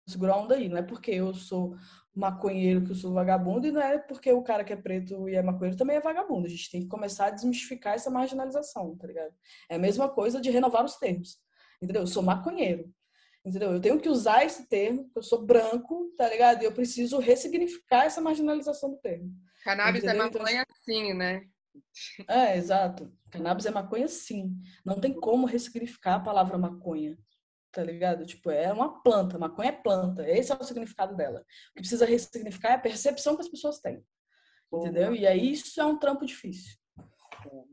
[0.06, 0.68] segurar a onda aí.
[0.68, 1.76] Não é porque eu sou
[2.14, 5.34] maconheiro que eu sou vagabundo e não é porque o cara que é preto e
[5.34, 6.46] é maconheiro também é vagabundo.
[6.46, 9.34] A gente tem que começar a desmistificar essa marginalização, tá ligado?
[9.68, 11.38] É a mesma coisa de renovar os termos.
[11.80, 12.02] Entendeu?
[12.02, 12.92] Eu sou maconheiro.
[13.44, 13.72] Entendeu?
[13.72, 16.62] Eu tenho que usar esse termo, eu sou branco, tá ligado?
[16.62, 19.32] E eu preciso ressignificar essa marginalização do termo.
[19.64, 20.26] Cannabis é entendeu?
[20.26, 21.42] é maconha então, sim, né?
[22.28, 23.12] É, exato.
[23.30, 24.54] Cannabis é maconha sim.
[24.84, 27.16] Não tem como ressignificar a palavra maconha
[27.72, 28.26] tá ligado?
[28.26, 31.40] Tipo, é uma planta, maconha é planta, esse é o significado dela.
[31.40, 34.04] O que precisa ressignificar é a percepção que as pessoas têm,
[34.72, 35.14] entendeu?
[35.14, 36.76] E aí isso é um trampo difícil.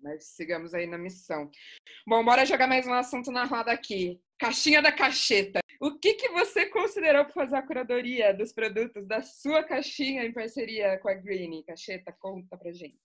[0.01, 1.49] Mas sigamos aí na missão.
[2.07, 4.19] Bom, bora jogar mais um assunto na roda aqui.
[4.39, 5.59] Caixinha da cacheta.
[5.81, 10.33] O que, que você considerou para fazer a curadoria dos produtos da sua caixinha em
[10.33, 11.63] parceria com a Green?
[11.63, 12.97] Cacheta, conta pra gente.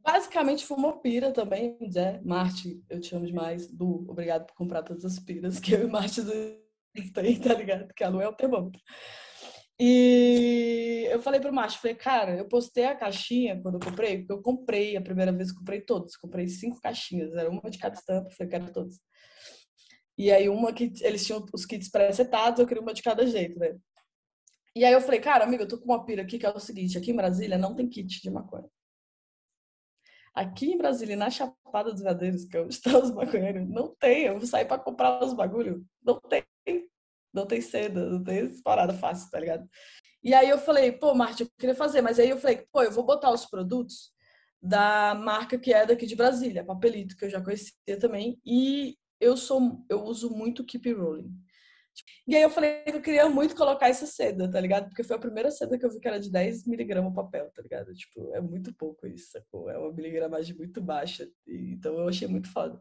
[0.00, 2.20] Basicamente fumou pira também, Zé.
[2.24, 3.70] Marte, eu te amo demais.
[3.70, 6.22] Du, obrigado por comprar todas as piras que eu e Marte
[7.12, 7.92] tem, tá ligado?
[7.94, 8.80] Que a Lu é o termômetro.
[9.80, 14.32] E eu falei pro Márcio, falei, cara, eu postei a caixinha quando eu comprei, porque
[14.32, 18.30] eu comprei a primeira vez, comprei todos, comprei cinco caixinhas, era uma de cada estampa,
[18.30, 19.00] falei, quero todos.
[20.16, 23.56] E aí uma que eles tinham os kits pré-setados, eu queria uma de cada jeito,
[23.58, 23.78] né?
[24.74, 26.58] E aí eu falei, cara, amigo, eu tô com uma pira aqui que é o
[26.58, 28.68] seguinte, aqui em Brasília não tem kit de maconha.
[30.34, 34.26] Aqui em Brasília, na Chapada dos Veadeiros, que é onde estão os maconheiros, não tem.
[34.26, 35.84] Eu vou sair para comprar os bagulho.
[36.02, 36.44] Não tem.
[37.32, 39.68] Não tem seda, não tem parada fácil, tá ligado?
[40.22, 42.00] E aí eu falei, pô, Marte, eu queria fazer.
[42.02, 44.12] Mas aí eu falei, pô, eu vou botar os produtos
[44.60, 48.40] da marca que é daqui de Brasília, Papelito, que eu já conhecia também.
[48.44, 51.32] E eu sou, eu uso muito Keep Rolling.
[52.26, 54.88] E aí eu falei que eu queria muito colocar essa seda, tá ligado?
[54.88, 57.62] Porque foi a primeira seda que eu vi que era de 10 miligramas papel, tá
[57.62, 57.92] ligado?
[57.94, 59.70] Tipo, é muito pouco isso, sacou?
[59.70, 61.28] É uma miligramagem muito baixa.
[61.46, 62.80] Então eu achei muito foda.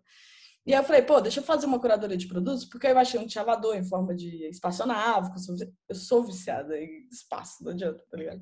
[0.67, 3.17] E aí eu falei, pô, deixa eu fazer uma curadoria de produtos, porque eu achei
[3.17, 5.55] um chavador em forma de espaçonave, eu sou,
[5.87, 8.41] eu sou viciada em espaço, não adianta, tá ligado?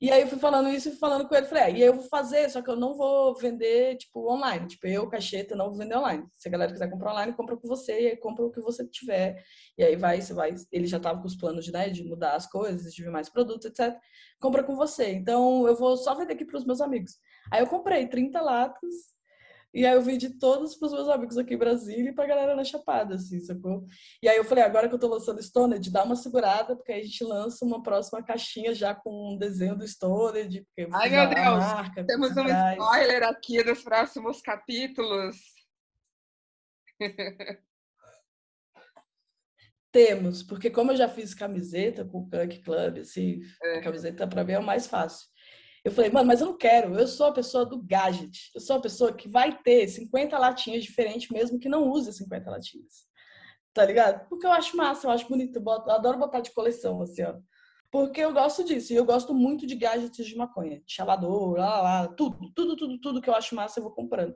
[0.00, 1.94] E aí eu fui falando isso e falando com ele, falei, é, e aí eu
[1.94, 4.66] vou fazer, só que eu não vou vender, tipo, online.
[4.66, 6.24] Tipo, eu, cacheta, não vou vender online.
[6.36, 8.84] Se a galera quiser comprar online, compra com você, e aí compra o que você
[8.88, 9.44] tiver.
[9.78, 12.34] E aí vai, você vai, ele já tava com os planos de, né, de mudar
[12.34, 13.96] as coisas, de ver mais produtos, etc.
[14.40, 15.12] Compra com você.
[15.12, 17.12] Então, eu vou só vender aqui para os meus amigos.
[17.52, 19.12] Aí eu comprei 30 latas,
[19.74, 22.64] e aí eu vendi todos pros meus amigos aqui em Brasília e pra galera na
[22.64, 23.86] Chapada, assim, sacou?
[24.22, 27.00] E aí eu falei, agora que eu tô lançando Stoned, dá uma segurada, porque aí
[27.00, 30.66] a gente lança uma próxima caixinha já com um desenho do Stoned.
[30.92, 31.58] Ai, meu Deus!
[31.58, 35.36] Marca, Temos um spoiler aqui dos próximos capítulos.
[39.92, 43.78] Temos, porque como eu já fiz camiseta com o Kunk Club, assim, é.
[43.78, 45.28] a camiseta para mim é o mais fácil.
[45.84, 46.94] Eu falei, mano, mas eu não quero.
[46.98, 48.50] Eu sou a pessoa do gadget.
[48.54, 52.50] Eu sou a pessoa que vai ter 50 latinhas diferentes, mesmo que não use 50
[52.50, 53.06] latinhas.
[53.74, 54.28] Tá ligado?
[54.28, 55.56] Porque eu acho massa, eu acho bonito.
[55.56, 57.34] Eu, boto, eu adoro botar de coleção, assim, ó.
[57.90, 58.92] Porque eu gosto disso.
[58.92, 60.82] E eu gosto muito de gadgets de maconha.
[60.86, 62.08] Chalador, lá, lá.
[62.08, 64.34] Tudo, tudo, tudo, tudo que eu acho massa eu vou comprando.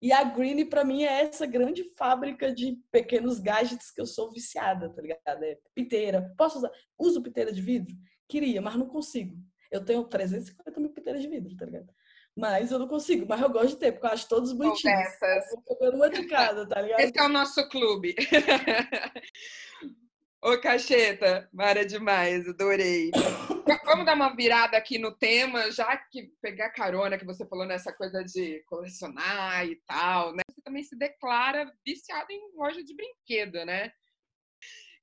[0.00, 4.30] E a Green, para mim, é essa grande fábrica de pequenos gadgets que eu sou
[4.30, 5.42] viciada, tá ligado?
[5.42, 6.32] É piteira.
[6.36, 6.70] Posso usar?
[6.98, 7.96] Uso piteira de vidro?
[8.28, 9.36] Queria, mas não consigo.
[9.70, 11.92] Eu tenho 350 mil piteiras de vidro, tá ligado?
[12.36, 14.98] Mas eu não consigo, mas eu gosto de ter, porque eu acho todos bonitinhos.
[15.68, 17.00] Eu vou uma de cada, tá ligado?
[17.00, 18.14] Esse é o nosso clube.
[20.40, 23.10] Ô, Cacheta, Mara demais, adorei.
[23.84, 27.92] Vamos dar uma virada aqui no tema, já que pegar carona que você falou nessa
[27.92, 30.42] coisa de colecionar e tal, né?
[30.48, 33.90] Você também se declara viciado em loja de brinquedo, né?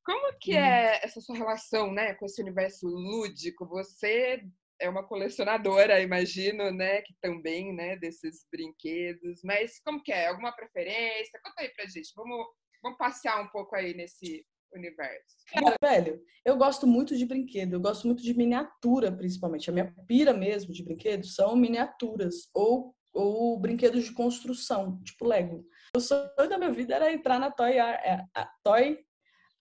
[0.05, 0.59] Como que uhum.
[0.59, 3.65] é essa sua relação, né, com esse universo lúdico?
[3.67, 4.43] Você
[4.79, 9.41] é uma colecionadora, imagino, né, que também, né, desses brinquedos.
[9.43, 10.27] Mas como que é?
[10.27, 11.39] Alguma preferência?
[11.43, 12.13] Conta aí pra gente.
[12.15, 12.45] Vamos,
[12.83, 15.35] vamos passear um pouco aí nesse universo.
[15.47, 17.73] Cara, velho, eu gosto muito de brinquedo.
[17.73, 19.69] Eu gosto muito de miniatura, principalmente.
[19.69, 25.65] A minha pira mesmo de brinquedos são miniaturas ou ou brinquedos de construção, tipo Lego.
[25.95, 28.25] O sonho da minha vida era entrar na Toy, R,
[28.61, 28.99] Toy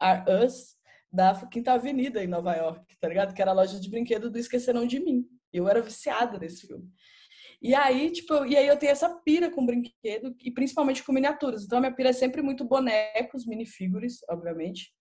[0.05, 0.77] Are Us
[1.11, 3.33] da Quinta Avenida em Nova York, tá ligado?
[3.33, 5.25] Que era a loja de brinquedo do Esqueceram de Mim.
[5.53, 6.91] Eu era viciada nesse filme.
[7.63, 11.65] E aí, tipo, e aí eu tenho essa pira com brinquedo e principalmente com miniaturas.
[11.65, 14.93] Então a minha pira é sempre muito bonecos, minifigures, obviamente.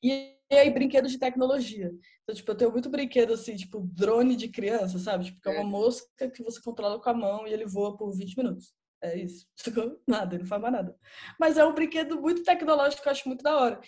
[0.00, 1.90] E aí brinquedos de tecnologia.
[2.22, 5.24] Então, tipo, eu tenho muito brinquedo assim, tipo, drone de criança, sabe?
[5.24, 5.64] Tipo, que é uma é.
[5.64, 8.72] mosca que você controla com a mão e ele voa por 20 minutos.
[9.02, 9.46] É isso.
[10.08, 10.96] Nada, ele não faz mais nada.
[11.38, 13.80] Mas é um brinquedo muito tecnológico eu acho muito da hora.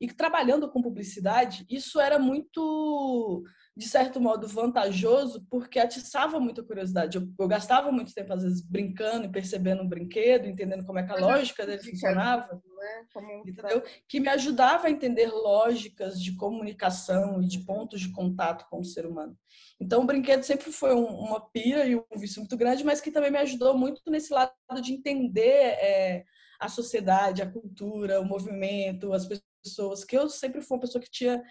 [0.00, 3.44] E trabalhando com publicidade, isso era muito
[3.76, 7.18] de certo modo, vantajoso, porque atiçava muita curiosidade.
[7.18, 11.02] Eu, eu, gastava muito tempo, às vezes, brincando e percebendo um brinquedo, entendendo como é
[11.02, 12.54] que a lógica dele funcionava.
[12.54, 13.40] Né?
[13.44, 13.82] Entendeu?
[14.08, 18.84] Que me ajudava a entender lógicas de comunicação e de pontos de contato com o
[18.84, 19.36] ser humano.
[19.80, 23.10] Então, o brinquedo sempre foi um, uma pira e um vício muito grande, mas que
[23.10, 26.24] também me ajudou muito nesse lado de entender é,
[26.60, 29.53] a sociedade, a cultura, o movimento, as pessoas.
[30.06, 31.42] Que eu sempre fui uma pessoa que tinha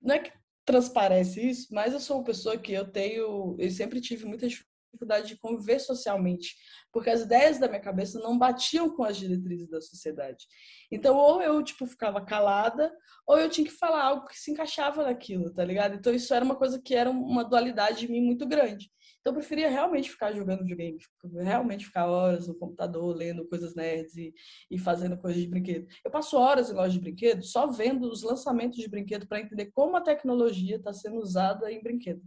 [0.00, 0.32] não é que
[0.64, 5.28] transparece isso, mas eu sou uma pessoa que eu tenho, eu sempre tive muita dificuldade
[5.28, 6.54] de conviver socialmente,
[6.92, 10.46] porque as ideias da minha cabeça não batiam com as diretrizes da sociedade.
[10.90, 12.92] Então, ou eu, tipo, ficava calada,
[13.26, 15.94] ou eu tinha que falar algo que se encaixava naquilo, tá ligado?
[15.94, 18.90] Então, isso era uma coisa que era uma dualidade em mim muito grande.
[19.20, 20.98] Então, eu preferia realmente ficar jogando videogame,
[21.42, 24.32] realmente ficar horas no computador, lendo coisas nerds e,
[24.70, 25.86] e fazendo coisas de brinquedo.
[26.02, 29.70] Eu passo horas em loja de brinquedo só vendo os lançamentos de brinquedo para entender
[29.72, 32.22] como a tecnologia está sendo usada em brinquedo.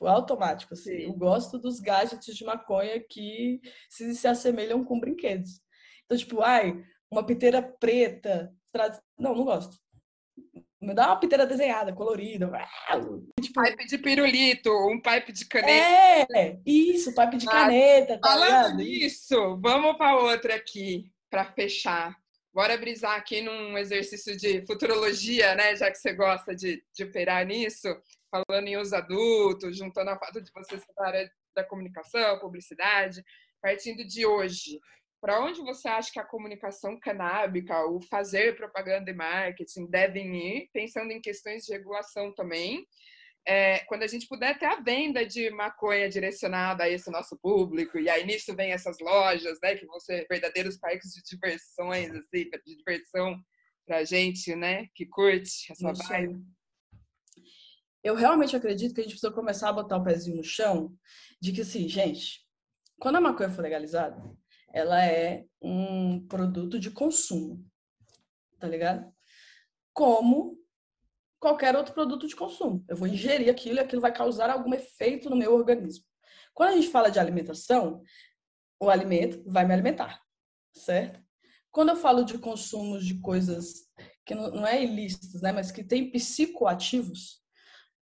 [0.00, 0.96] Automático, assim.
[0.96, 1.02] Sim.
[1.02, 5.60] Eu gosto dos gadgets de maconha que se, se assemelham com brinquedos.
[6.06, 8.50] Então, tipo, ai, uma piteira preta.
[9.18, 9.76] Não, não gosto.
[10.80, 12.50] Me dá uma piteira desenhada, colorida.
[13.40, 13.62] Tipo...
[13.62, 16.38] Pipe de pirulito, um pipe de caneta.
[16.38, 18.18] É, isso, pipe de caneta.
[18.18, 22.16] Tá Falando nisso, vamos para outra aqui, para fechar.
[22.52, 25.76] Bora brisar aqui num exercício de futurologia, né?
[25.76, 27.88] Já que você gosta de, de operar nisso,
[28.30, 33.22] falando em os adultos, juntando a fato de você ser da área da comunicação, publicidade,
[33.60, 34.80] partindo de hoje
[35.20, 40.70] para onde você acha que a comunicação canábica, o fazer propaganda e marketing devem ir,
[40.72, 42.86] pensando em questões de regulação também?
[43.46, 47.98] É, quando a gente puder ter a venda de maconha direcionada a esse nosso público,
[47.98, 52.46] e aí nisso vem essas lojas, né, que vão ser verdadeiros parques de diversões, assim,
[52.66, 53.40] de diversão
[53.88, 56.08] a gente, né, que curte essa Isso.
[56.08, 56.44] vibe.
[58.04, 60.96] Eu realmente acredito que a gente precisa começar a botar o pezinho no chão
[61.40, 62.40] de que, assim, gente,
[63.00, 64.22] quando a maconha for legalizada,
[64.72, 67.64] ela é um produto de consumo,
[68.58, 69.12] tá ligado?
[69.92, 70.58] Como
[71.38, 72.84] qualquer outro produto de consumo.
[72.88, 76.04] Eu vou ingerir aquilo e aquilo vai causar algum efeito no meu organismo.
[76.54, 78.02] Quando a gente fala de alimentação,
[78.78, 80.20] o alimento vai me alimentar,
[80.72, 81.20] certo?
[81.70, 83.88] Quando eu falo de consumos de coisas
[84.26, 87.40] que não é ilícitas, né, mas que tem psicoativos,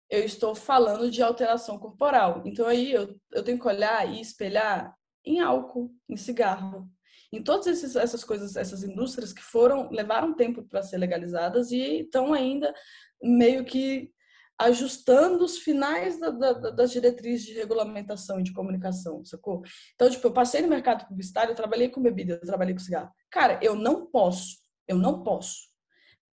[0.09, 2.43] eu estou falando de alteração corporal.
[2.45, 4.97] Então aí eu, eu tenho que olhar e espelhar
[5.27, 6.89] em álcool, em cigarro,
[7.33, 12.01] em todas esses, essas coisas, essas indústrias que foram levaram tempo para ser legalizadas e
[12.01, 12.73] estão ainda
[13.21, 14.13] meio que
[14.59, 19.63] ajustando os finais da, da, das diretrizes de regulamentação e de comunicação, sacou?
[19.95, 23.13] Então, tipo, eu passei no mercado publicitário, eu trabalhei com bebida, eu trabalhei com cigarro.
[23.31, 24.57] Cara, eu não posso,
[24.89, 25.69] eu não posso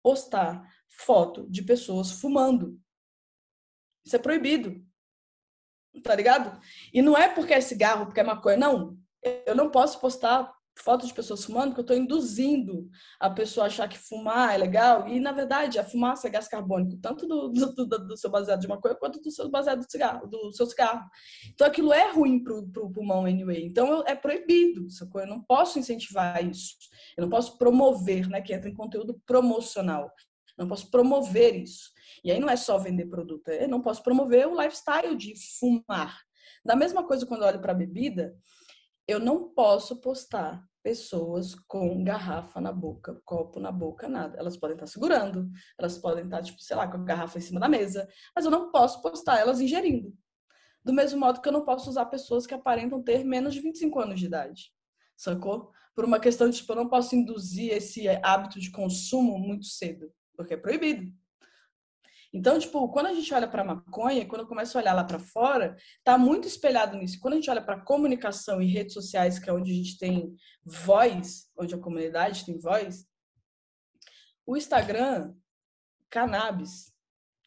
[0.04, 2.78] postar foto de pessoas fumando.
[4.06, 4.84] Isso é proibido
[6.04, 6.60] tá ligado?
[6.94, 8.98] E não é porque é cigarro, porque é maconha, não.
[9.46, 10.52] Eu não posso postar
[10.84, 14.58] fotos de pessoas fumando porque eu estou induzindo a pessoa a achar que fumar é
[14.58, 18.30] legal e na verdade a fumaça é gás carbônico tanto do, do, do, do seu
[18.30, 21.06] baseado de maconha quanto do seu baseado de cigarro, do seu cigarro.
[21.54, 23.66] Então aquilo é ruim pro, pro pulmão anyway.
[23.66, 25.22] Então é proibido, sacou?
[25.22, 26.76] Eu não posso incentivar isso.
[27.18, 28.42] Eu não posso promover, né?
[28.42, 30.12] Que entra em conteúdo promocional.
[30.58, 31.92] Eu não posso promover isso.
[32.24, 36.20] E aí não é só vender produto, eu não posso promover o lifestyle de fumar.
[36.64, 38.36] Da mesma coisa quando eu olho para bebida,
[39.08, 44.38] eu não posso postar pessoas com garrafa na boca, copo na boca, nada.
[44.38, 47.60] Elas podem estar segurando, elas podem estar, tipo, sei lá, com a garrafa em cima
[47.60, 50.14] da mesa, mas eu não posso postar elas ingerindo.
[50.84, 54.00] Do mesmo modo que eu não posso usar pessoas que aparentam ter menos de 25
[54.00, 54.72] anos de idade.
[55.18, 55.72] Sacou?
[55.94, 60.10] Por uma questão de, tipo, eu não posso induzir esse hábito de consumo muito cedo,
[60.36, 61.12] porque é proibido.
[62.32, 65.18] Então, tipo, quando a gente olha para maconha, quando eu começo a olhar lá para
[65.18, 67.20] fora, tá muito espelhado nisso.
[67.20, 70.36] Quando a gente olha para comunicação e redes sociais, que é onde a gente tem
[70.64, 73.08] voz, onde a comunidade tem voz,
[74.46, 75.34] o Instagram,
[76.10, 76.94] cannabis,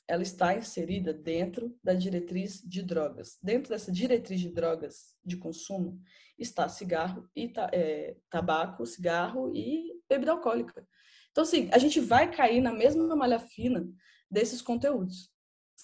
[0.09, 3.39] ela está inserida dentro da diretriz de drogas.
[3.43, 6.01] Dentro dessa diretriz de drogas de consumo
[6.37, 10.87] está cigarro e é, tabaco, cigarro e bebida alcoólica.
[11.31, 13.89] Então, assim, a gente vai cair na mesma malha fina
[14.33, 15.31] desses conteúdos.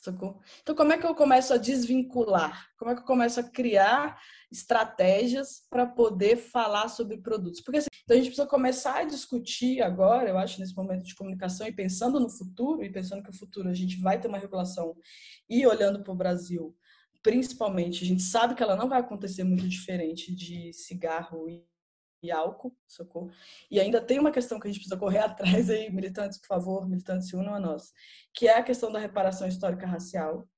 [0.00, 2.68] Então, como é que eu começo a desvincular?
[2.78, 4.18] Como é que eu começo a criar
[4.50, 7.60] estratégias para poder falar sobre produtos?
[7.60, 11.14] Porque assim, então a gente precisa começar a discutir agora, eu acho, nesse momento de
[11.14, 14.38] comunicação e pensando no futuro, e pensando que o futuro a gente vai ter uma
[14.38, 14.96] regulação
[15.48, 16.76] e olhando para o Brasil,
[17.22, 21.66] principalmente, a gente sabe que ela não vai acontecer muito diferente de cigarro e
[22.22, 23.30] e álcool, socorro.
[23.70, 26.88] E ainda tem uma questão que a gente precisa correr atrás aí, militantes, por favor,
[26.88, 27.92] militantes, se unam a nós,
[28.34, 30.48] que é a questão da reparação histórica racial.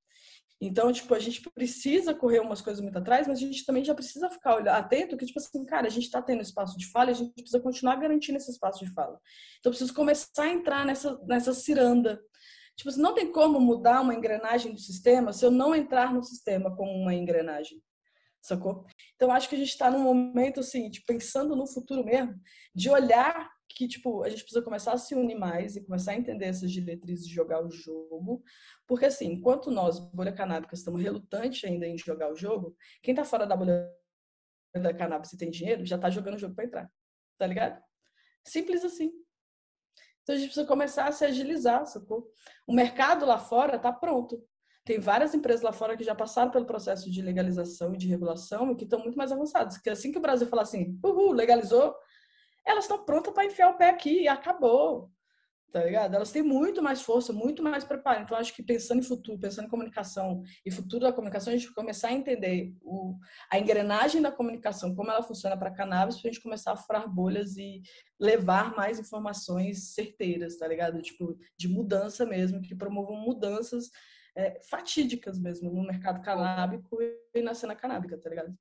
[0.63, 3.95] Então, tipo, a gente precisa correr umas coisas muito atrás, mas a gente também já
[3.95, 7.13] precisa ficar atento que, tipo assim, cara, a gente está tendo espaço de fala e
[7.13, 9.19] a gente precisa continuar garantindo esse espaço de fala.
[9.59, 12.21] Então, preciso começar a entrar nessa, nessa ciranda.
[12.75, 16.21] Tipo assim, não tem como mudar uma engrenagem do sistema se eu não entrar no
[16.21, 17.81] sistema como uma engrenagem.
[18.41, 18.85] Sacou?
[19.15, 22.39] Então, acho que a gente está num momento, assim, de pensando no futuro mesmo,
[22.73, 26.15] de olhar que, tipo, a gente precisa começar a se unir mais e começar a
[26.15, 28.43] entender essas diretrizes de jogar o jogo.
[28.87, 33.23] Porque, assim, enquanto nós, bolha canábica, estamos relutantes ainda em jogar o jogo, quem tá
[33.23, 33.89] fora da bolha
[34.75, 36.91] da cannabis e tem dinheiro, já tá jogando o jogo para entrar.
[37.37, 37.81] Tá ligado?
[38.45, 39.11] Simples assim.
[40.23, 42.31] Então a gente precisa começar a se agilizar, sacou?
[42.67, 44.43] O mercado lá fora tá pronto.
[44.91, 48.69] Tem várias empresas lá fora que já passaram pelo processo de legalização e de regulação
[48.69, 49.77] e que estão muito mais avançadas.
[49.77, 51.95] Que assim que o Brasil falar assim, uhul, legalizou,
[52.65, 55.09] elas estão prontas para enfiar o pé aqui e acabou.
[55.71, 56.13] Tá ligado?
[56.13, 58.21] Elas têm muito mais força, muito mais preparo.
[58.21, 61.73] Então, acho que pensando em futuro, pensando em comunicação e futuro da comunicação, a gente
[61.73, 63.15] começar a entender o,
[63.49, 67.07] a engrenagem da comunicação, como ela funciona para cannabis, para a gente começar a furar
[67.07, 67.81] bolhas e
[68.19, 71.01] levar mais informações certeiras, tá ligado?
[71.01, 73.89] Tipo, de mudança mesmo, que promovam mudanças
[74.35, 76.97] é, fatídicas mesmo no mercado canábico
[77.33, 78.55] e na cena canábica, tá ligado?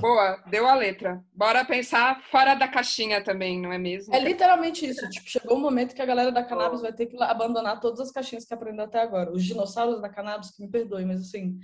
[0.00, 1.24] Boa, deu a letra.
[1.32, 4.14] Bora pensar fora da caixinha também, não é mesmo?
[4.14, 5.08] É literalmente isso.
[5.08, 8.10] Tipo, chegou um momento que a galera da cannabis vai ter que abandonar todas as
[8.10, 9.32] caixinhas que aprendeu até agora.
[9.32, 11.58] Os dinossauros da cannabis, que me perdoem, mas assim,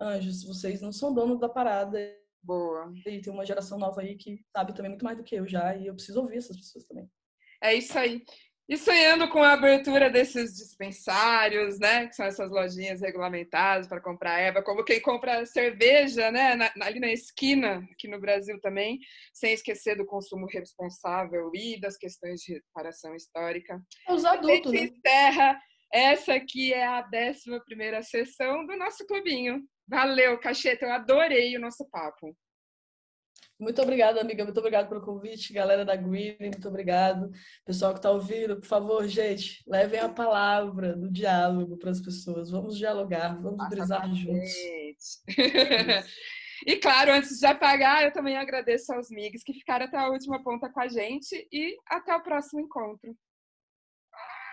[0.00, 1.98] anjos, vocês não são donos da parada.
[2.42, 2.92] Boa.
[3.06, 5.76] E tem uma geração nova aí que sabe também muito mais do que eu já,
[5.76, 7.08] e eu preciso ouvir essas pessoas também.
[7.62, 8.22] É isso aí.
[8.72, 12.06] E sonhando com a abertura desses dispensários, né?
[12.06, 16.54] Que são essas lojinhas regulamentadas para comprar erva, como quem compra cerveja, né?
[16.54, 18.98] Na, ali na esquina, aqui no Brasil também,
[19.30, 23.78] sem esquecer do consumo responsável e das questões de reparação histórica.
[24.08, 24.84] Os adultos, né?
[24.84, 25.60] encerra.
[25.92, 29.62] Essa aqui é a 11 primeira sessão do nosso clubinho.
[29.86, 32.34] Valeu, Cacheta, eu adorei o nosso papo.
[33.62, 34.42] Muito obrigada, amiga.
[34.42, 36.36] Muito obrigada pelo convite, galera da Green.
[36.40, 37.30] Muito obrigado.
[37.64, 42.50] Pessoal que está ouvindo, por favor, gente, levem a palavra do diálogo para as pessoas.
[42.50, 44.52] Vamos dialogar, vamos brisar juntos.
[46.66, 50.42] e claro, antes de apagar, eu também agradeço aos migs que ficaram até a última
[50.42, 53.16] ponta com a gente e até o próximo encontro.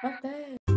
[0.03, 0.68] Até!